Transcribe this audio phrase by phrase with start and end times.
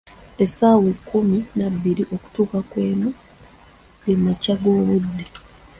[0.43, 3.09] Essaawa ekkumi nabbiri okutuuka ku emu,
[4.03, 5.25] ge makya g'obudde.